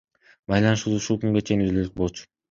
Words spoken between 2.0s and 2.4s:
болчу.